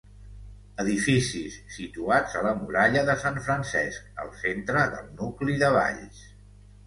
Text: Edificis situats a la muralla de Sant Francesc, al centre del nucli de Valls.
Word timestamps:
Edificis 0.83 1.57
situats 1.75 2.37
a 2.39 2.41
la 2.47 2.53
muralla 2.61 3.03
de 3.11 3.15
Sant 3.25 3.37
Francesc, 3.49 4.09
al 4.23 4.33
centre 4.45 4.87
del 4.95 5.15
nucli 5.21 5.59
de 5.65 5.69
Valls. 5.77 6.25